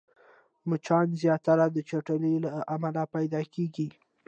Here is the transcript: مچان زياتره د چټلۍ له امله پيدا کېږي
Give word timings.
مچان 0.69 1.07
زياتره 1.21 1.65
د 1.71 1.77
چټلۍ 1.89 2.35
له 2.43 2.51
امله 2.75 3.03
پيدا 3.15 3.41
کېږي 3.53 3.87